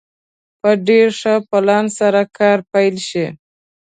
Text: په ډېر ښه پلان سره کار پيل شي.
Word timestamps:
په 0.61 0.69
ډېر 0.87 1.07
ښه 1.19 1.33
پلان 1.49 1.85
سره 1.99 2.21
کار 2.37 2.57
پيل 2.71 2.95
شي. 3.09 3.25